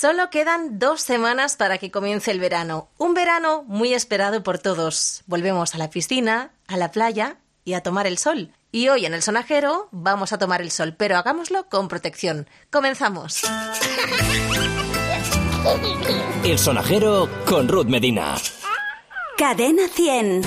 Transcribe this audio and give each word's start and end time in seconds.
Solo 0.00 0.30
quedan 0.30 0.78
dos 0.78 1.02
semanas 1.02 1.56
para 1.56 1.76
que 1.76 1.90
comience 1.90 2.30
el 2.30 2.40
verano. 2.40 2.88
Un 2.96 3.12
verano 3.12 3.62
muy 3.68 3.92
esperado 3.92 4.42
por 4.42 4.58
todos. 4.58 5.22
Volvemos 5.26 5.74
a 5.74 5.78
la 5.78 5.90
piscina, 5.90 6.50
a 6.66 6.78
la 6.78 6.90
playa 6.90 7.36
y 7.62 7.74
a 7.74 7.82
tomar 7.82 8.06
el 8.06 8.16
sol. 8.16 8.54
Y 8.72 8.88
hoy 8.88 9.04
en 9.04 9.12
el 9.12 9.22
sonajero 9.22 9.88
vamos 9.92 10.32
a 10.32 10.38
tomar 10.38 10.62
el 10.62 10.70
sol, 10.70 10.94
pero 10.96 11.18
hagámoslo 11.18 11.68
con 11.68 11.88
protección. 11.88 12.48
Comenzamos. 12.70 13.42
El 16.42 16.58
sonajero 16.58 17.28
con 17.44 17.68
Ruth 17.68 17.86
Medina. 17.86 18.36
Cadena 19.36 19.88
100. 19.88 20.42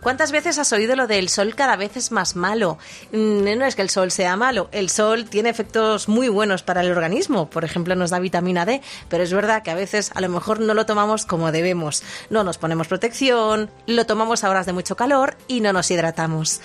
¿Cuántas 0.00 0.32
veces 0.32 0.58
has 0.58 0.72
oído 0.72 0.96
lo 0.96 1.06
del 1.06 1.28
sol 1.28 1.54
cada 1.54 1.76
vez 1.76 1.96
es 1.96 2.10
más 2.10 2.34
malo? 2.34 2.78
Mm, 3.12 3.58
No 3.58 3.66
es 3.66 3.76
que 3.76 3.82
el 3.82 3.90
sol 3.90 4.10
sea 4.10 4.34
malo, 4.36 4.68
el 4.72 4.88
sol 4.88 5.26
tiene 5.28 5.50
efectos 5.50 6.08
muy 6.08 6.28
buenos 6.28 6.62
para 6.62 6.80
el 6.80 6.90
organismo, 6.90 7.50
por 7.50 7.64
ejemplo 7.64 7.94
nos 7.94 8.10
da 8.10 8.18
vitamina 8.18 8.64
D, 8.64 8.80
pero 9.10 9.22
es 9.22 9.32
verdad 9.32 9.62
que 9.62 9.70
a 9.70 9.74
veces 9.74 10.10
a 10.14 10.20
lo 10.22 10.28
mejor 10.30 10.60
no 10.60 10.72
lo 10.72 10.86
tomamos 10.86 11.26
como 11.26 11.52
debemos, 11.52 12.02
no 12.30 12.44
nos 12.44 12.56
ponemos 12.56 12.88
protección, 12.88 13.70
lo 13.86 14.06
tomamos 14.06 14.42
a 14.42 14.50
horas 14.50 14.66
de 14.66 14.72
mucho 14.72 14.96
calor 14.96 15.36
y 15.48 15.60
no 15.60 15.72
nos 15.72 15.90
hidratamos. 15.90 16.60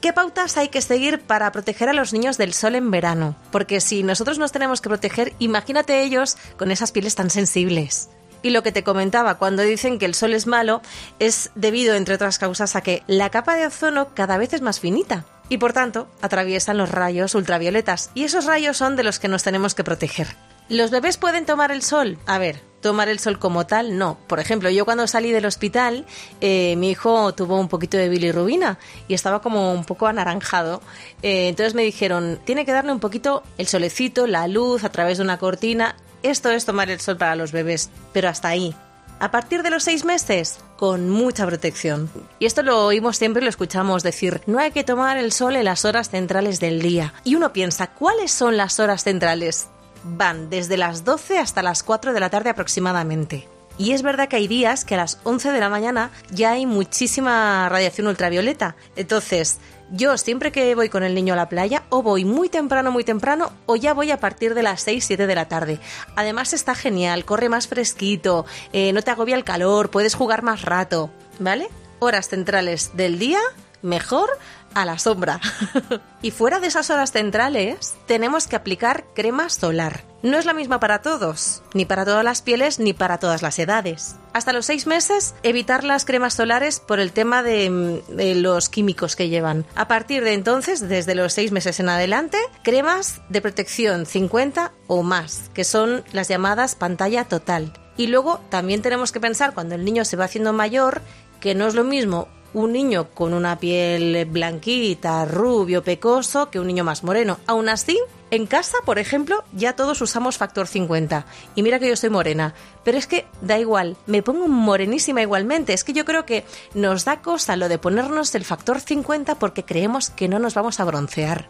¿Qué 0.00 0.14
pautas 0.14 0.56
hay 0.56 0.68
que 0.68 0.80
seguir 0.80 1.20
para 1.20 1.52
proteger 1.52 1.90
a 1.90 1.92
los 1.92 2.14
niños 2.14 2.38
del 2.38 2.54
sol 2.54 2.74
en 2.74 2.90
verano? 2.90 3.36
Porque 3.52 3.82
si 3.82 4.02
nosotros 4.02 4.38
nos 4.38 4.52
tenemos 4.52 4.80
que 4.80 4.88
proteger, 4.88 5.34
imagínate 5.38 6.02
ellos 6.02 6.38
con 6.56 6.70
esas 6.70 6.92
pieles 6.92 7.14
tan 7.14 7.28
sensibles. 7.28 8.08
Y 8.42 8.50
lo 8.50 8.62
que 8.62 8.72
te 8.72 8.84
comentaba, 8.84 9.38
cuando 9.38 9.62
dicen 9.62 9.98
que 9.98 10.06
el 10.06 10.14
sol 10.14 10.34
es 10.34 10.46
malo, 10.46 10.82
es 11.18 11.50
debido, 11.54 11.94
entre 11.94 12.14
otras 12.14 12.38
causas, 12.38 12.76
a 12.76 12.80
que 12.80 13.02
la 13.06 13.30
capa 13.30 13.56
de 13.56 13.66
ozono 13.66 14.14
cada 14.14 14.38
vez 14.38 14.52
es 14.52 14.62
más 14.62 14.80
finita 14.80 15.26
y 15.50 15.58
por 15.58 15.72
tanto 15.74 16.08
atraviesan 16.22 16.78
los 16.78 16.90
rayos 16.90 17.34
ultravioletas 17.34 18.10
y 18.14 18.24
esos 18.24 18.46
rayos 18.46 18.78
son 18.78 18.96
de 18.96 19.02
los 19.02 19.18
que 19.18 19.28
nos 19.28 19.42
tenemos 19.42 19.74
que 19.74 19.84
proteger. 19.84 20.28
¿Los 20.70 20.92
bebés 20.92 21.18
pueden 21.18 21.46
tomar 21.46 21.72
el 21.72 21.82
sol? 21.82 22.16
A 22.26 22.38
ver, 22.38 22.62
tomar 22.80 23.08
el 23.08 23.18
sol 23.18 23.40
como 23.40 23.66
tal, 23.66 23.98
no. 23.98 24.18
Por 24.28 24.38
ejemplo, 24.38 24.70
yo 24.70 24.84
cuando 24.84 25.08
salí 25.08 25.32
del 25.32 25.44
hospital, 25.44 26.06
eh, 26.40 26.76
mi 26.76 26.90
hijo 26.90 27.34
tuvo 27.34 27.58
un 27.58 27.68
poquito 27.68 27.96
de 27.96 28.08
bilirrubina 28.08 28.78
y 29.08 29.14
estaba 29.14 29.42
como 29.42 29.72
un 29.72 29.84
poco 29.84 30.06
anaranjado. 30.06 30.80
Eh, 31.22 31.48
entonces 31.48 31.74
me 31.74 31.82
dijeron, 31.82 32.38
tiene 32.44 32.64
que 32.64 32.70
darle 32.70 32.92
un 32.92 33.00
poquito 33.00 33.42
el 33.58 33.66
solecito, 33.66 34.28
la 34.28 34.46
luz 34.46 34.84
a 34.84 34.92
través 34.92 35.18
de 35.18 35.24
una 35.24 35.38
cortina. 35.38 35.96
Esto 36.22 36.50
es 36.50 36.64
tomar 36.66 36.90
el 36.90 37.00
sol 37.00 37.16
para 37.16 37.36
los 37.36 37.52
bebés, 37.52 37.90
pero 38.12 38.28
hasta 38.28 38.48
ahí. 38.48 38.74
A 39.20 39.30
partir 39.30 39.62
de 39.62 39.70
los 39.70 39.84
seis 39.84 40.04
meses, 40.04 40.58
con 40.76 41.10
mucha 41.10 41.46
protección. 41.46 42.10
Y 42.38 42.46
esto 42.46 42.62
lo 42.62 42.86
oímos 42.86 43.18
siempre 43.18 43.42
y 43.42 43.44
lo 43.44 43.50
escuchamos 43.50 44.02
decir, 44.02 44.40
no 44.46 44.58
hay 44.58 44.70
que 44.70 44.82
tomar 44.82 45.18
el 45.18 45.32
sol 45.32 45.56
en 45.56 45.66
las 45.66 45.84
horas 45.84 46.08
centrales 46.08 46.58
del 46.58 46.80
día. 46.80 47.12
Y 47.22 47.34
uno 47.34 47.52
piensa, 47.52 47.88
¿cuáles 47.88 48.32
son 48.32 48.56
las 48.56 48.80
horas 48.80 49.04
centrales? 49.04 49.68
Van 50.04 50.48
desde 50.48 50.78
las 50.78 51.04
12 51.04 51.38
hasta 51.38 51.62
las 51.62 51.82
4 51.82 52.14
de 52.14 52.20
la 52.20 52.30
tarde 52.30 52.48
aproximadamente. 52.48 53.46
Y 53.76 53.92
es 53.92 54.02
verdad 54.02 54.28
que 54.28 54.36
hay 54.36 54.48
días 54.48 54.84
que 54.84 54.94
a 54.94 54.98
las 54.98 55.18
11 55.24 55.52
de 55.52 55.60
la 55.60 55.68
mañana 55.68 56.10
ya 56.30 56.52
hay 56.52 56.66
muchísima 56.66 57.68
radiación 57.68 58.06
ultravioleta. 58.06 58.76
Entonces, 58.96 59.58
yo 59.90 60.16
siempre 60.16 60.52
que 60.52 60.74
voy 60.74 60.88
con 60.88 61.02
el 61.02 61.14
niño 61.14 61.34
a 61.34 61.36
la 61.36 61.48
playa, 61.48 61.84
o 61.88 62.02
voy 62.02 62.24
muy 62.24 62.48
temprano, 62.48 62.90
muy 62.90 63.04
temprano, 63.04 63.52
o 63.66 63.76
ya 63.76 63.94
voy 63.94 64.10
a 64.10 64.20
partir 64.20 64.54
de 64.54 64.62
las 64.62 64.82
6, 64.82 65.04
7 65.04 65.26
de 65.26 65.34
la 65.34 65.48
tarde. 65.48 65.80
Además 66.16 66.52
está 66.52 66.74
genial, 66.74 67.24
corre 67.24 67.48
más 67.48 67.68
fresquito, 67.68 68.46
eh, 68.72 68.92
no 68.92 69.02
te 69.02 69.10
agobia 69.10 69.36
el 69.36 69.44
calor, 69.44 69.90
puedes 69.90 70.14
jugar 70.14 70.42
más 70.42 70.62
rato, 70.62 71.10
¿vale? 71.38 71.68
Horas 71.98 72.28
centrales 72.28 72.92
del 72.94 73.18
día, 73.18 73.40
mejor 73.82 74.30
a 74.74 74.84
la 74.84 74.98
sombra. 74.98 75.40
y 76.22 76.30
fuera 76.30 76.60
de 76.60 76.68
esas 76.68 76.90
horas 76.90 77.12
centrales, 77.12 77.94
tenemos 78.06 78.46
que 78.46 78.56
aplicar 78.56 79.04
crema 79.14 79.48
solar. 79.48 80.04
No 80.22 80.38
es 80.38 80.44
la 80.44 80.52
misma 80.52 80.80
para 80.80 81.00
todos, 81.00 81.62
ni 81.72 81.86
para 81.86 82.04
todas 82.04 82.24
las 82.24 82.42
pieles, 82.42 82.78
ni 82.78 82.92
para 82.92 83.18
todas 83.18 83.40
las 83.40 83.58
edades. 83.58 84.16
Hasta 84.34 84.52
los 84.52 84.66
seis 84.66 84.86
meses, 84.86 85.34
evitar 85.42 85.82
las 85.82 86.04
cremas 86.04 86.34
solares 86.34 86.78
por 86.78 87.00
el 87.00 87.12
tema 87.12 87.42
de, 87.42 88.02
de 88.08 88.34
los 88.34 88.68
químicos 88.68 89.16
que 89.16 89.30
llevan. 89.30 89.64
A 89.74 89.88
partir 89.88 90.22
de 90.22 90.34
entonces, 90.34 90.88
desde 90.88 91.14
los 91.14 91.32
seis 91.32 91.52
meses 91.52 91.80
en 91.80 91.88
adelante, 91.88 92.38
cremas 92.62 93.22
de 93.30 93.40
protección 93.40 94.04
50 94.04 94.72
o 94.88 95.02
más, 95.02 95.50
que 95.54 95.64
son 95.64 96.04
las 96.12 96.28
llamadas 96.28 96.74
pantalla 96.74 97.24
total. 97.24 97.72
Y 97.96 98.06
luego 98.08 98.40
también 98.50 98.82
tenemos 98.82 99.12
que 99.12 99.20
pensar 99.20 99.54
cuando 99.54 99.74
el 99.74 99.84
niño 99.84 100.04
se 100.04 100.16
va 100.16 100.26
haciendo 100.26 100.52
mayor 100.52 101.00
que 101.40 101.54
no 101.54 101.66
es 101.66 101.74
lo 101.74 101.84
mismo 101.84 102.28
un 102.54 102.72
niño 102.72 103.08
con 103.14 103.34
una 103.34 103.58
piel 103.58 104.24
blanquita, 104.26 105.24
rubio, 105.24 105.82
pecoso, 105.82 106.50
que 106.50 106.60
un 106.60 106.66
niño 106.66 106.84
más 106.84 107.04
moreno. 107.04 107.38
Aún 107.46 107.68
así, 107.68 107.98
en 108.30 108.46
casa, 108.46 108.78
por 108.84 108.98
ejemplo, 108.98 109.44
ya 109.52 109.74
todos 109.74 110.00
usamos 110.00 110.38
factor 110.38 110.66
50. 110.66 111.26
Y 111.54 111.62
mira 111.62 111.78
que 111.78 111.88
yo 111.88 111.96
soy 111.96 112.10
morena. 112.10 112.54
Pero 112.84 112.98
es 112.98 113.06
que 113.06 113.26
da 113.40 113.58
igual, 113.58 113.96
me 114.06 114.22
pongo 114.22 114.48
morenísima 114.48 115.22
igualmente. 115.22 115.72
Es 115.72 115.84
que 115.84 115.92
yo 115.92 116.04
creo 116.04 116.26
que 116.26 116.44
nos 116.74 117.04
da 117.04 117.22
cosa 117.22 117.56
lo 117.56 117.68
de 117.68 117.78
ponernos 117.78 118.34
el 118.34 118.44
factor 118.44 118.80
50 118.80 119.36
porque 119.36 119.64
creemos 119.64 120.10
que 120.10 120.28
no 120.28 120.38
nos 120.38 120.54
vamos 120.54 120.80
a 120.80 120.84
broncear. 120.84 121.48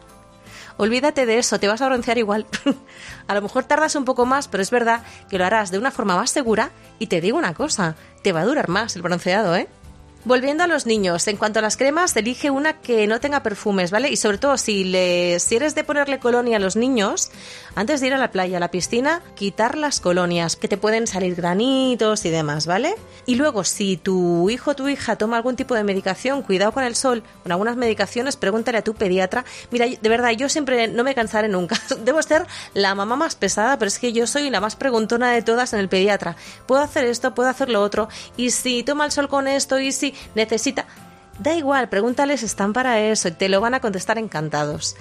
Olvídate 0.77 1.27
de 1.27 1.39
eso, 1.39 1.61
te 1.61 1.69
vas 1.69 1.83
a 1.83 1.87
broncear 1.87 2.17
igual. 2.17 2.47
a 3.27 3.35
lo 3.35 3.43
mejor 3.43 3.65
tardas 3.65 3.95
un 3.97 4.07
poco 4.07 4.25
más, 4.25 4.49
pero 4.49 4.63
es 4.63 4.71
verdad 4.71 5.03
que 5.29 5.37
lo 5.37 5.45
harás 5.45 5.71
de 5.71 5.79
una 5.79 5.91
forma 5.91 6.17
más 6.17 6.31
segura 6.31 6.71
y 6.99 7.09
te 7.09 7.21
digo 7.21 7.37
una 7.37 7.53
cosa, 7.53 7.97
te 8.23 8.33
va 8.33 8.41
a 8.41 8.47
durar 8.47 8.69
más 8.69 8.97
el 8.97 9.03
bronceado, 9.03 9.55
¿eh? 9.55 9.69
Volviendo 10.23 10.65
a 10.65 10.67
los 10.67 10.85
niños, 10.85 11.27
en 11.29 11.39
cuanto 11.39 11.61
a 11.61 11.63
las 11.63 11.79
cremas, 11.79 12.15
elige 12.15 12.51
una 12.51 12.75
que 12.75 13.07
no 13.07 13.21
tenga 13.21 13.43
perfumes, 13.43 13.91
¿vale? 13.91 14.11
Y 14.11 14.17
sobre 14.17 14.37
todo, 14.37 14.59
si, 14.59 14.85
le, 14.85 15.41
si 15.41 15.57
eres 15.57 15.75
de 15.75 15.83
ponerle 15.83 16.19
colonia 16.19 16.59
a 16.59 16.61
los 16.61 16.77
niños, 16.77 17.31
antes 17.75 18.03
de 18.03 18.09
ir 18.09 18.15
a 18.15 18.19
la 18.19 18.31
playa, 18.31 18.59
a 18.59 18.61
la 18.61 18.71
piscina, 18.71 19.23
quitar 19.35 19.79
las 19.79 19.99
colonias, 19.99 20.57
que 20.57 20.69
te 20.69 20.77
pueden 20.77 21.07
salir 21.07 21.37
granitos 21.37 22.27
y 22.27 22.31
demás, 22.31 22.67
¿vale? 22.67 22.97
Y 23.25 23.37
luego, 23.37 23.65
si 23.65 23.97
tu 23.97 24.51
hijo 24.51 24.73
o 24.73 24.77
tu 24.77 24.89
hija 24.89 25.17
toma 25.17 25.39
algún 25.39 25.57
tipo 25.57 25.75
de 25.75 25.85
medicación, 25.85 26.43
cuidado 26.43 26.73
con 26.73 26.85
el 26.85 26.97
sol, 26.97 27.23
con 27.43 27.53
algunas 27.53 27.79
medicaciones, 27.79 28.37
pregúntale 28.37 28.77
a 28.77 28.85
tu 28.85 28.93
pediatra. 28.93 29.47
Mira, 29.71 29.87
de 29.87 30.09
verdad, 30.11 30.33
yo 30.33 30.51
siempre 30.51 30.89
no 30.89 31.03
me 31.03 31.15
cansaré 31.15 31.49
nunca. 31.49 31.81
Debo 32.05 32.23
ser 32.23 32.47
la 32.75 32.95
mamá 32.95 33.17
más 33.17 33.37
pesada, 33.37 33.79
pero 33.79 33.89
es 33.89 33.99
que 33.99 34.13
yo 34.13 34.27
soy 34.27 34.51
la 34.51 34.61
más 34.61 34.77
preguntona 34.77 35.33
de 35.33 35.41
todas 35.41 35.73
en 35.73 35.81
el 35.81 35.89
pediatra. 35.89 36.37
Puedo 36.67 36.83
hacer 36.83 37.07
esto, 37.07 37.35
puedo 37.35 37.49
hacer 37.49 37.71
lo 37.71 37.81
otro, 37.81 38.11
y 38.37 38.51
si 38.51 38.83
toma 38.83 39.07
el 39.07 39.13
sol 39.13 39.29
con 39.29 39.49
esto, 39.49 39.79
y 39.79 39.93
si 39.93 40.10
necesita... 40.35 40.87
Da 41.39 41.55
igual, 41.55 41.89
pregúntales, 41.89 42.43
están 42.43 42.75
para 42.75 43.01
eso 43.01 43.29
y 43.29 43.31
te 43.33 43.49
lo 43.49 43.63
van 43.63 43.73
a 43.73 43.81
contestar 43.81 44.19
encantados. 44.19 44.95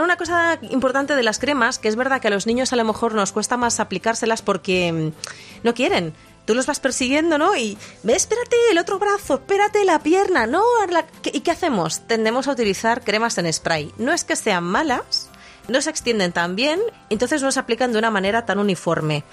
Una 0.00 0.16
cosa 0.16 0.56
importante 0.70 1.16
de 1.16 1.24
las 1.24 1.40
cremas, 1.40 1.80
que 1.80 1.88
es 1.88 1.96
verdad 1.96 2.20
que 2.20 2.28
a 2.28 2.30
los 2.30 2.46
niños 2.46 2.72
a 2.72 2.76
lo 2.76 2.84
mejor 2.84 3.14
nos 3.14 3.32
cuesta 3.32 3.56
más 3.56 3.80
aplicárselas 3.80 4.42
porque 4.42 4.92
mm, 4.92 5.64
no 5.64 5.74
quieren. 5.74 6.14
Tú 6.44 6.54
los 6.54 6.66
vas 6.66 6.78
persiguiendo, 6.78 7.36
¿no? 7.36 7.56
Y 7.56 7.76
ve, 8.04 8.14
espérate 8.14 8.54
el 8.70 8.78
otro 8.78 9.00
brazo, 9.00 9.34
espérate 9.34 9.84
la 9.84 9.98
pierna, 9.98 10.46
¿no? 10.46 10.62
La- 10.88 11.04
¿Qué- 11.20 11.32
¿Y 11.34 11.40
qué 11.40 11.50
hacemos? 11.50 12.06
Tendemos 12.06 12.46
a 12.46 12.52
utilizar 12.52 13.02
cremas 13.02 13.36
en 13.38 13.52
spray. 13.52 13.92
No 13.98 14.12
es 14.12 14.22
que 14.22 14.36
sean 14.36 14.62
malas, 14.62 15.30
no 15.66 15.80
se 15.82 15.90
extienden 15.90 16.30
tan 16.32 16.54
bien, 16.54 16.80
entonces 17.10 17.42
no 17.42 17.50
se 17.50 17.58
aplican 17.58 17.90
de 17.92 17.98
una 17.98 18.10
manera 18.12 18.46
tan 18.46 18.60
uniforme. 18.60 19.24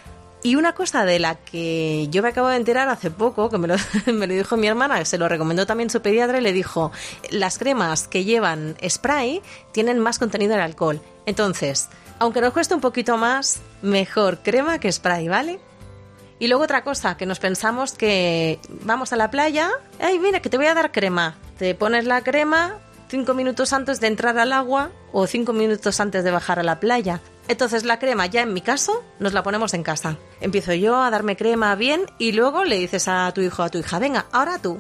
Y 0.41 0.55
una 0.55 0.73
cosa 0.73 1.03
de 1.03 1.19
la 1.19 1.35
que 1.35 2.07
yo 2.09 2.23
me 2.23 2.29
acabo 2.29 2.47
de 2.47 2.55
enterar 2.55 2.87
hace 2.87 3.11
poco, 3.11 3.49
que 3.49 3.57
me 3.57 3.67
lo, 3.67 3.75
me 4.13 4.25
lo 4.25 4.33
dijo 4.33 4.55
mi 4.55 4.67
hermana, 4.67 5.03
se 5.03 5.17
lo 5.17 5.27
recomendó 5.27 5.65
también 5.65 5.89
su 5.89 6.01
pediatra, 6.01 6.37
y 6.37 6.41
le 6.41 6.53
dijo, 6.53 6.91
las 7.29 7.57
cremas 7.57 8.07
que 8.07 8.23
llevan 8.23 8.77
spray 8.87 9.41
tienen 9.73 9.99
más 9.99 10.17
contenido 10.17 10.55
de 10.55 10.61
alcohol. 10.61 11.01
Entonces, 11.25 11.89
aunque 12.19 12.41
nos 12.41 12.53
cueste 12.53 12.73
un 12.73 12.81
poquito 12.81 13.17
más, 13.17 13.59
mejor 13.81 14.39
crema 14.39 14.79
que 14.79 14.91
spray, 14.91 15.27
¿vale? 15.27 15.59
Y 16.39 16.47
luego 16.47 16.63
otra 16.63 16.83
cosa, 16.85 17.17
que 17.17 17.25
nos 17.25 17.39
pensamos 17.39 17.91
que 17.91 18.59
vamos 18.83 19.11
a 19.11 19.17
la 19.17 19.29
playa, 19.29 19.69
ay, 19.99 20.19
mira, 20.19 20.41
que 20.41 20.49
te 20.49 20.55
voy 20.55 20.67
a 20.67 20.73
dar 20.73 20.93
crema. 20.93 21.35
Te 21.57 21.75
pones 21.75 22.05
la 22.05 22.21
crema 22.21 22.77
cinco 23.09 23.33
minutos 23.33 23.73
antes 23.73 23.99
de 23.99 24.07
entrar 24.07 24.37
al 24.37 24.53
agua 24.53 24.91
o 25.11 25.27
cinco 25.27 25.51
minutos 25.51 25.99
antes 25.99 26.23
de 26.23 26.31
bajar 26.31 26.59
a 26.59 26.63
la 26.63 26.79
playa. 26.79 27.19
Entonces 27.49 27.83
la 27.83 27.97
crema 27.97 28.27
ya 28.27 28.43
en 28.43 28.53
mi 28.53 28.61
caso 28.61 29.03
nos 29.17 29.33
la 29.33 29.41
ponemos 29.41 29.73
en 29.73 29.81
casa. 29.81 30.17
Empiezo 30.39 30.71
yo 30.75 31.01
a 31.01 31.09
darme 31.09 31.35
crema 31.35 31.73
bien 31.73 32.05
y 32.19 32.31
luego 32.31 32.63
le 32.63 32.77
dices 32.77 33.07
a 33.07 33.31
tu 33.33 33.41
hijo 33.41 33.63
o 33.63 33.65
a 33.65 33.69
tu 33.69 33.79
hija, 33.79 33.97
venga, 33.97 34.27
ahora 34.31 34.59
tú. 34.59 34.79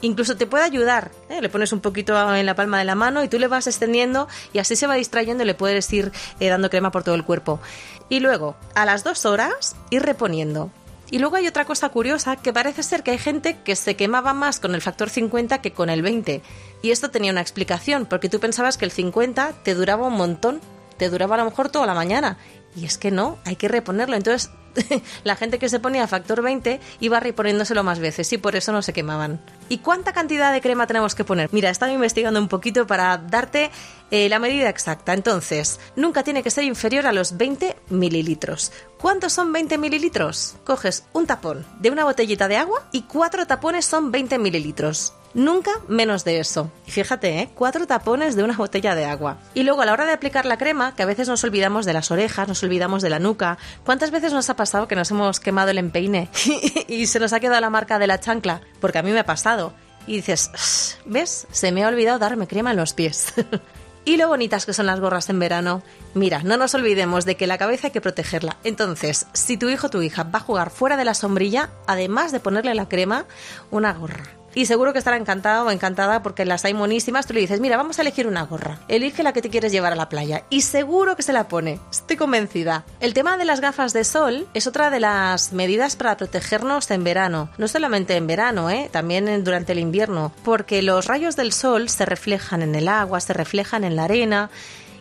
Incluso 0.00 0.36
te 0.36 0.46
puede 0.46 0.64
ayudar, 0.64 1.12
¿eh? 1.28 1.40
le 1.40 1.48
pones 1.48 1.72
un 1.72 1.80
poquito 1.80 2.34
en 2.34 2.44
la 2.44 2.56
palma 2.56 2.80
de 2.80 2.84
la 2.84 2.96
mano 2.96 3.22
y 3.22 3.28
tú 3.28 3.38
le 3.38 3.46
vas 3.46 3.68
extendiendo 3.68 4.26
y 4.52 4.58
así 4.58 4.74
se 4.74 4.88
va 4.88 4.96
distrayendo 4.96 5.44
y 5.44 5.46
le 5.46 5.54
puedes 5.54 5.92
ir 5.92 6.10
eh, 6.40 6.48
dando 6.48 6.70
crema 6.70 6.90
por 6.90 7.04
todo 7.04 7.14
el 7.14 7.24
cuerpo. 7.24 7.60
Y 8.08 8.18
luego, 8.18 8.56
a 8.74 8.84
las 8.84 9.04
dos 9.04 9.24
horas, 9.24 9.76
ir 9.90 10.02
reponiendo. 10.02 10.72
Y 11.12 11.20
luego 11.20 11.36
hay 11.36 11.46
otra 11.46 11.66
cosa 11.66 11.88
curiosa, 11.88 12.34
que 12.34 12.52
parece 12.52 12.82
ser 12.82 13.04
que 13.04 13.12
hay 13.12 13.18
gente 13.18 13.58
que 13.64 13.76
se 13.76 13.94
quemaba 13.94 14.34
más 14.34 14.58
con 14.58 14.74
el 14.74 14.82
factor 14.82 15.08
50 15.08 15.62
que 15.62 15.72
con 15.72 15.88
el 15.88 16.02
20. 16.02 16.42
Y 16.82 16.90
esto 16.90 17.10
tenía 17.10 17.32
una 17.32 17.40
explicación, 17.40 18.06
porque 18.06 18.28
tú 18.28 18.40
pensabas 18.40 18.76
que 18.76 18.84
el 18.84 18.90
50 18.90 19.52
te 19.62 19.74
duraba 19.74 20.06
un 20.06 20.14
montón, 20.14 20.60
te 20.98 21.08
duraba 21.08 21.36
a 21.36 21.38
lo 21.38 21.44
mejor 21.46 21.68
toda 21.70 21.86
la 21.86 21.94
mañana. 21.94 22.36
Y 22.76 22.84
es 22.84 22.98
que 22.98 23.10
no, 23.10 23.38
hay 23.44 23.56
que 23.56 23.68
reponerlo. 23.68 24.16
Entonces, 24.16 24.50
la 25.24 25.36
gente 25.36 25.58
que 25.58 25.68
se 25.68 25.80
ponía 25.80 26.06
factor 26.06 26.42
20 26.42 26.80
iba 27.00 27.20
reponiéndoselo 27.20 27.82
más 27.82 27.98
veces 27.98 28.32
y 28.32 28.38
por 28.38 28.56
eso 28.56 28.72
no 28.72 28.82
se 28.82 28.92
quemaban. 28.92 29.40
¿Y 29.68 29.78
cuánta 29.78 30.12
cantidad 30.12 30.52
de 30.52 30.60
crema 30.60 30.86
tenemos 30.86 31.14
que 31.14 31.24
poner? 31.24 31.48
Mira, 31.52 31.70
estaba 31.70 31.92
investigando 31.92 32.40
un 32.40 32.48
poquito 32.48 32.86
para 32.86 33.18
darte 33.18 33.70
eh, 34.10 34.28
la 34.28 34.38
medida 34.38 34.68
exacta. 34.68 35.12
Entonces, 35.12 35.80
nunca 35.96 36.22
tiene 36.22 36.42
que 36.42 36.50
ser 36.50 36.64
inferior 36.64 37.06
a 37.06 37.12
los 37.12 37.36
20 37.36 37.76
mililitros. 37.90 38.72
¿Cuántos 39.00 39.32
son 39.32 39.52
20 39.52 39.78
mililitros? 39.78 40.56
Coges 40.64 41.04
un 41.12 41.24
tapón 41.24 41.64
de 41.78 41.90
una 41.90 42.04
botellita 42.04 42.48
de 42.48 42.56
agua 42.56 42.88
y 42.90 43.02
cuatro 43.02 43.46
tapones 43.46 43.84
son 43.84 44.10
20 44.10 44.38
mililitros. 44.38 45.12
Nunca 45.34 45.70
menos 45.86 46.24
de 46.24 46.40
eso. 46.40 46.72
Fíjate, 46.84 47.38
¿eh? 47.38 47.50
cuatro 47.54 47.86
tapones 47.86 48.34
de 48.34 48.42
una 48.42 48.56
botella 48.56 48.96
de 48.96 49.04
agua. 49.04 49.38
Y 49.54 49.62
luego 49.62 49.82
a 49.82 49.86
la 49.86 49.92
hora 49.92 50.04
de 50.04 50.12
aplicar 50.12 50.46
la 50.46 50.58
crema, 50.58 50.96
que 50.96 51.04
a 51.04 51.06
veces 51.06 51.28
nos 51.28 51.44
olvidamos 51.44 51.86
de 51.86 51.92
las 51.92 52.10
orejas, 52.10 52.48
nos 52.48 52.60
olvidamos 52.64 53.00
de 53.00 53.10
la 53.10 53.20
nuca. 53.20 53.56
¿Cuántas 53.84 54.10
veces 54.10 54.32
nos 54.32 54.50
ha 54.50 54.56
pasado 54.56 54.88
que 54.88 54.96
nos 54.96 55.12
hemos 55.12 55.38
quemado 55.38 55.70
el 55.70 55.78
empeine 55.78 56.28
y 56.88 57.06
se 57.06 57.20
nos 57.20 57.32
ha 57.32 57.38
quedado 57.38 57.60
la 57.60 57.70
marca 57.70 58.00
de 58.00 58.08
la 58.08 58.18
chancla? 58.18 58.62
Porque 58.80 58.98
a 58.98 59.02
mí 59.02 59.12
me 59.12 59.20
ha 59.20 59.26
pasado. 59.26 59.74
Y 60.08 60.16
dices, 60.16 60.98
¿ves? 61.04 61.46
Se 61.52 61.70
me 61.70 61.84
ha 61.84 61.88
olvidado 61.88 62.18
darme 62.18 62.48
crema 62.48 62.72
en 62.72 62.78
los 62.78 62.94
pies. 62.94 63.32
Y 64.04 64.16
lo 64.16 64.28
bonitas 64.28 64.64
que 64.64 64.72
son 64.72 64.86
las 64.86 65.00
gorras 65.00 65.28
en 65.28 65.38
verano. 65.38 65.82
Mira, 66.14 66.42
no 66.42 66.56
nos 66.56 66.74
olvidemos 66.74 67.24
de 67.24 67.36
que 67.36 67.46
la 67.46 67.58
cabeza 67.58 67.88
hay 67.88 67.92
que 67.92 68.00
protegerla. 68.00 68.56
Entonces, 68.64 69.26
si 69.34 69.56
tu 69.56 69.68
hijo 69.68 69.88
o 69.88 69.90
tu 69.90 70.02
hija 70.02 70.22
va 70.22 70.38
a 70.38 70.42
jugar 70.42 70.70
fuera 70.70 70.96
de 70.96 71.04
la 71.04 71.14
sombrilla, 71.14 71.70
además 71.86 72.32
de 72.32 72.40
ponerle 72.40 72.74
la 72.74 72.88
crema, 72.88 73.26
una 73.70 73.92
gorra 73.92 74.37
y 74.54 74.66
seguro 74.66 74.92
que 74.92 74.98
estará 74.98 75.16
encantado 75.16 75.66
o 75.66 75.70
encantada 75.70 76.22
porque 76.22 76.44
las 76.44 76.64
hay 76.64 76.74
monísimas. 76.74 77.26
Tú 77.26 77.34
le 77.34 77.40
dices, 77.40 77.60
mira, 77.60 77.76
vamos 77.76 77.98
a 77.98 78.02
elegir 78.02 78.26
una 78.26 78.42
gorra. 78.42 78.78
Elige 78.88 79.22
la 79.22 79.32
que 79.32 79.42
te 79.42 79.50
quieres 79.50 79.72
llevar 79.72 79.92
a 79.92 79.96
la 79.96 80.08
playa. 80.08 80.44
Y 80.50 80.62
seguro 80.62 81.16
que 81.16 81.22
se 81.22 81.32
la 81.32 81.48
pone. 81.48 81.80
Estoy 81.90 82.16
convencida. 82.16 82.84
El 83.00 83.14
tema 83.14 83.36
de 83.36 83.44
las 83.44 83.60
gafas 83.60 83.92
de 83.92 84.04
sol 84.04 84.46
es 84.54 84.66
otra 84.66 84.90
de 84.90 85.00
las 85.00 85.52
medidas 85.52 85.96
para 85.96 86.16
protegernos 86.16 86.90
en 86.90 87.04
verano. 87.04 87.50
No 87.58 87.68
solamente 87.68 88.16
en 88.16 88.26
verano, 88.26 88.70
¿eh? 88.70 88.88
también 88.90 89.44
durante 89.44 89.72
el 89.72 89.78
invierno. 89.78 90.32
Porque 90.44 90.82
los 90.82 91.06
rayos 91.06 91.36
del 91.36 91.52
sol 91.52 91.88
se 91.88 92.06
reflejan 92.06 92.62
en 92.62 92.74
el 92.74 92.88
agua, 92.88 93.20
se 93.20 93.32
reflejan 93.32 93.84
en 93.84 93.96
la 93.96 94.04
arena 94.04 94.50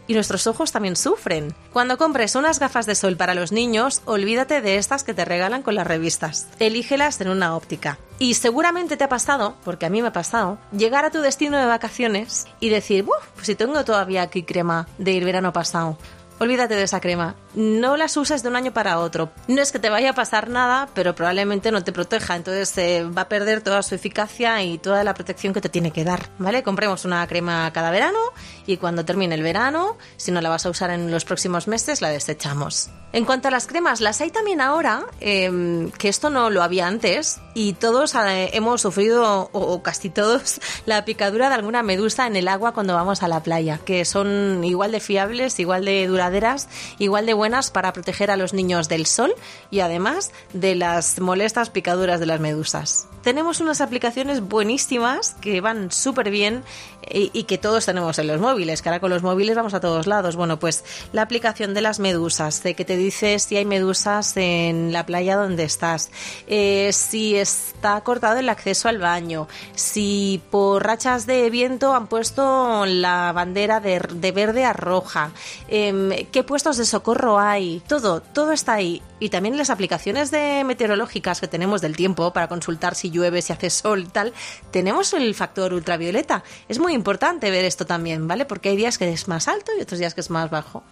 y 0.08 0.14
nuestros 0.14 0.48
ojos 0.48 0.72
también 0.72 0.96
sufren. 0.96 1.54
Cuando 1.74 1.98
compres 1.98 2.36
unas 2.36 2.60
gafas 2.60 2.86
de 2.86 2.96
sol 2.96 3.18
para 3.18 3.36
los 3.36 3.52
niños, 3.52 4.02
olvídate 4.06 4.62
de 4.62 4.78
estas 4.78 5.04
que 5.04 5.14
te 5.14 5.26
regalan 5.26 5.62
con 5.62 5.76
las 5.76 5.86
revistas. 5.86 6.48
Elígelas 6.60 7.20
en 7.22 7.30
una 7.30 7.56
óptica. 7.56 8.00
Y 8.20 8.34
seguramente 8.34 8.98
te 8.98 9.04
ha 9.04 9.10
pasado, 9.10 9.56
porque 9.64 9.86
a 9.86 9.90
mí 9.90 10.02
me 10.02 10.08
ha 10.08 10.14
pasado, 10.14 10.58
llegar 10.72 11.06
a 11.06 11.12
tu 11.12 11.22
destino 11.22 11.58
de 11.58 11.66
vacaciones 11.66 12.48
y 12.60 12.70
decir, 12.70 13.06
pues 13.06 13.46
si 13.46 13.56
tengo 13.56 13.84
todavía 13.86 14.24
aquí 14.24 14.44
crema 14.44 14.88
del 14.98 15.24
verano 15.24 15.54
pasado, 15.54 15.98
Olvídate 16.40 16.76
de 16.76 16.84
esa 16.84 17.00
crema. 17.00 17.36
No 17.58 17.98
las 17.98 18.16
uses 18.18 18.44
de 18.44 18.50
un 18.50 18.56
año 18.56 18.72
para 18.72 19.00
otro. 19.00 19.32
No 19.48 19.64
es 19.64 19.72
que 19.72 19.80
te 19.80 19.90
vaya 19.90 20.12
a 20.12 20.14
pasar 20.14 20.48
nada, 20.48 20.90
pero 20.94 21.16
probablemente 21.16 21.72
no 21.72 21.84
te 21.84 21.92
proteja. 21.92 22.36
Entonces 22.36 22.70
se 22.70 23.04
va 23.04 23.24
a 23.24 23.30
perder 23.30 23.62
toda 23.62 23.82
su 23.82 23.96
eficacia 23.96 24.62
y 24.62 24.78
toda 24.78 25.04
la 25.04 25.16
protección 25.16 25.54
que 25.56 25.62
te 25.62 25.68
tiene 25.68 25.90
que 25.90 26.04
dar. 26.04 26.30
¿Vale? 26.38 26.62
Compremos 26.62 27.04
una 27.04 27.26
crema 27.26 27.74
cada 27.74 27.90
verano 27.90 28.20
y 28.68 28.78
cuando 28.78 29.06
termine 29.06 29.34
el 29.34 29.42
verano, 29.42 29.98
si 30.18 30.32
no 30.32 30.40
la 30.40 30.50
vas 30.50 30.68
a 30.68 30.70
usar 30.70 30.92
en 30.92 31.10
los 31.10 31.26
próximos 31.26 31.68
meses, 31.68 32.00
la 32.00 32.10
desechamos. 32.10 32.92
En 33.14 33.24
cuanto 33.24 33.48
a 33.48 33.52
las 33.52 33.68
cremas, 33.68 34.02
las 34.02 34.20
hay 34.20 34.32
también 34.32 34.60
ahora, 34.60 35.06
em, 35.22 35.90
que 35.92 36.10
esto 36.10 36.30
no 36.30 36.50
lo 36.50 36.62
había 36.62 36.88
antes, 36.88 37.40
y 37.54 37.74
todos 37.74 38.14
eh, 38.16 38.50
hemos 38.54 38.82
sufrido, 38.82 39.50
o, 39.54 39.82
casi 39.82 40.10
todos, 40.10 40.60
la 40.86 41.06
picadura 41.06 41.48
de 41.48 41.56
alguna 41.56 41.84
medusa 41.84 42.28
en 42.28 42.36
el 42.36 42.50
agua 42.50 42.74
cuando 42.74 42.94
vamos 42.94 43.24
a 43.24 43.30
la 43.30 43.42
playa, 43.42 43.80
que 43.84 44.04
son 44.04 44.62
igual 44.66 44.92
de 44.92 45.00
fiables, 45.00 45.58
igual 45.60 45.86
de 45.86 46.06
duraderas, 46.06 46.68
igual 47.00 47.26
de 47.26 47.34
buenas 47.34 47.47
para 47.74 47.94
proteger 47.94 48.32
a 48.32 48.38
los 48.38 48.54
niños 48.54 48.90
del 48.90 49.06
sol 49.06 49.34
y 49.72 49.80
además 49.80 50.32
de 50.54 50.76
las 50.76 51.20
molestas 51.20 51.70
picaduras 51.70 52.20
de 52.20 52.26
las 52.26 52.40
medusas. 52.40 53.08
Tenemos 53.24 53.60
unas 53.60 53.82
aplicaciones 53.82 54.42
buenísimas 54.42 55.36
que 55.42 55.62
van 55.62 55.92
súper 55.92 56.30
bien 56.30 56.64
y, 57.10 57.44
que 57.44 57.58
todos 57.58 57.86
tenemos 57.86 58.20
en 58.20 58.28
los 58.28 58.40
móviles, 58.40 58.82
que 58.82 58.90
ahora 58.90 59.00
con 59.00 59.10
los 59.10 59.24
móviles 59.24 59.56
vamos 59.56 59.74
a 59.74 59.80
todos 59.80 60.08
lados. 60.08 60.36
Bueno, 60.36 60.60
pues 60.60 60.84
la 61.14 61.22
aplicación 61.22 61.74
de 61.74 61.82
las 61.82 62.00
medusas, 62.00 62.64
de 62.64 62.74
que 62.74 62.86
te 62.86 62.98
dice 62.98 63.40
si 63.40 63.58
hay 63.58 63.66
medusas 63.66 64.36
en 64.38 64.92
la 64.92 65.06
playa 65.06 65.36
donde 65.36 65.64
estás, 65.64 66.10
eh, 66.48 66.92
si 66.94 67.36
está 67.36 68.02
cortado 68.02 68.40
el 68.40 68.50
acceso 68.50 68.90
al 68.90 68.98
baño, 68.98 69.48
si 69.76 70.42
por 70.52 70.86
rachas 70.86 71.26
de 71.26 71.50
viento 71.50 71.94
han 71.94 72.08
puesto 72.08 72.86
la 72.86 73.32
bandera 73.34 73.80
de, 73.80 74.32
verde 74.32 74.66
a 74.66 74.74
roja, 74.74 75.32
em, 75.68 76.10
qué 76.32 76.44
puestos 76.44 76.78
de 76.78 76.86
socorro 76.86 77.40
hay, 77.40 77.82
todo, 77.88 78.22
todo 78.22 78.52
está 78.52 78.74
ahí. 78.74 79.02
Y 79.20 79.30
también 79.30 79.58
las 79.58 79.72
aplicaciones 79.72 80.30
de 80.30 80.64
meteorológicas 80.64 81.42
que 81.42 81.48
tenemos 81.48 81.82
del 81.82 81.96
tiempo 81.96 82.32
para 82.34 82.48
consultar 82.48 82.94
si 82.94 83.10
llueve, 83.10 83.42
si 83.42 83.52
hace 83.52 83.70
sol 83.72 84.10
tal, 84.12 84.34
tenemos 84.72 85.14
el 85.14 85.34
factor 85.34 85.74
ultravioleta. 85.74 86.44
Es 86.70 86.78
muy 86.80 86.94
importante 86.98 87.50
ver 87.50 87.64
esto 87.64 87.86
también, 87.86 88.28
¿vale? 88.28 88.44
Porque 88.46 88.68
hay 88.70 88.76
días 88.76 88.98
que 88.98 89.10
es 89.10 89.30
más 89.30 89.48
alto 89.48 89.72
y 89.78 89.82
otros 89.82 90.00
días 90.00 90.14
que 90.14 90.20
es 90.22 90.30
más 90.30 90.50
bajo. 90.50 90.84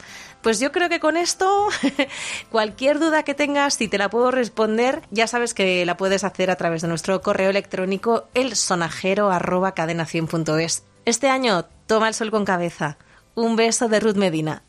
Pues 0.42 0.60
yo 0.60 0.72
creo 0.72 0.88
que 0.88 1.02
con 1.02 1.18
esto, 1.18 1.68
cualquier 2.52 3.00
duda 3.00 3.24
que 3.24 3.34
tengas, 3.34 3.74
si 3.74 3.90
te 3.90 3.98
la 3.98 4.10
puedo 4.10 4.32
responder, 4.32 5.02
ya 5.12 5.28
sabes 5.28 5.54
que 5.54 5.86
la 5.86 5.98
puedes 5.98 6.24
hacer 6.24 6.50
a 6.50 6.56
través 6.56 6.82
de 6.82 6.88
nuestro 6.88 7.22
correo 7.22 7.50
electrónico 7.50 8.30
elsonajero.cadena100.es. 8.34 10.84
Este 11.06 11.30
año, 11.30 11.66
toma 11.88 12.08
el 12.08 12.14
sol 12.14 12.32
con 12.32 12.46
cabeza. 12.46 12.98
Un 13.36 13.58
beso 13.58 13.90
de 13.90 14.00
Ruth 14.00 14.16
Medina. 14.16 14.64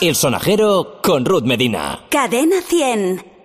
El 0.00 0.14
sonajero 0.14 1.00
con 1.02 1.24
Ruth 1.24 1.44
Medina. 1.44 2.04
Cadena 2.10 2.60
100. 2.60 3.35